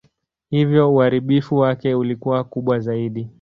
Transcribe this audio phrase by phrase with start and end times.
[0.49, 3.29] Hivyo uharibifu wake ulikuwa kubwa zaidi.